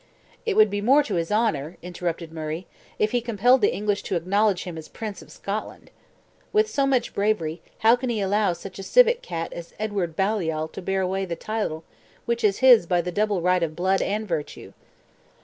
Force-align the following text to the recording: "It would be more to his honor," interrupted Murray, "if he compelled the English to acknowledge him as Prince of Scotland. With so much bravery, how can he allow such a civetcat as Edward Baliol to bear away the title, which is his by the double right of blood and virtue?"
"It 0.47 0.55
would 0.55 0.71
be 0.71 0.81
more 0.81 1.03
to 1.03 1.13
his 1.13 1.29
honor," 1.29 1.77
interrupted 1.83 2.31
Murray, 2.33 2.65
"if 2.97 3.11
he 3.11 3.21
compelled 3.21 3.61
the 3.61 3.71
English 3.71 4.01
to 4.05 4.15
acknowledge 4.15 4.63
him 4.63 4.75
as 4.75 4.87
Prince 4.87 5.21
of 5.21 5.29
Scotland. 5.31 5.91
With 6.51 6.67
so 6.67 6.87
much 6.87 7.13
bravery, 7.13 7.61
how 7.85 7.95
can 7.95 8.09
he 8.09 8.19
allow 8.19 8.53
such 8.53 8.79
a 8.79 8.83
civetcat 8.83 9.53
as 9.53 9.75
Edward 9.77 10.15
Baliol 10.15 10.69
to 10.69 10.81
bear 10.81 11.01
away 11.01 11.25
the 11.25 11.35
title, 11.35 11.83
which 12.25 12.43
is 12.43 12.57
his 12.65 12.87
by 12.87 13.01
the 13.01 13.11
double 13.11 13.41
right 13.43 13.61
of 13.61 13.75
blood 13.75 14.01
and 14.01 14.27
virtue?" 14.27 14.73